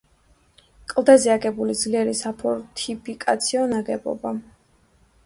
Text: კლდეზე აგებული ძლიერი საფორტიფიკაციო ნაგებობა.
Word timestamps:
კლდეზე 0.93 1.33
აგებული 1.33 1.75
ძლიერი 1.81 2.15
საფორტიფიკაციო 2.21 3.67
ნაგებობა. 3.75 4.33